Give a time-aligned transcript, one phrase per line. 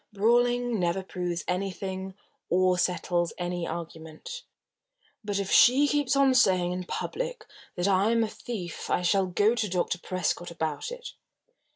[0.11, 2.15] "Brawling never proves anything,
[2.49, 4.41] or settles any argument.
[5.23, 9.27] But if she keeps on saying in public that I am a thief I shall
[9.27, 9.99] go to Dr.
[9.99, 11.09] Prescott about it."